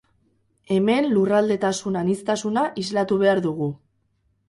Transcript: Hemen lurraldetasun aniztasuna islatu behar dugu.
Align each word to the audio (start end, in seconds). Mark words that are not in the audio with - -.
Hemen 0.75 1.09
lurraldetasun 1.17 2.01
aniztasuna 2.03 2.67
islatu 2.87 3.23
behar 3.25 3.47
dugu. 3.51 3.73